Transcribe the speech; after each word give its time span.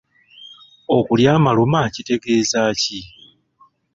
Okulya 0.97 1.29
amaluma 1.39 1.79
kitegeeza 1.93 2.61
ki? 2.81 2.99